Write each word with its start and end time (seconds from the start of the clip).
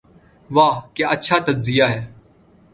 ''واہ 0.55 0.75
کیا 0.95 1.07
اچھا 1.15 1.37
تجزیہ 1.47 1.85
ہے۔ 1.93 2.01